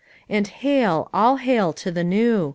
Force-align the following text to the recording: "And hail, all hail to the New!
"And 0.27 0.47
hail, 0.47 1.09
all 1.13 1.37
hail 1.37 1.73
to 1.73 1.91
the 1.91 2.03
New! 2.03 2.49